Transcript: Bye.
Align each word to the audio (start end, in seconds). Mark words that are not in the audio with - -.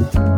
Bye. 0.00 0.33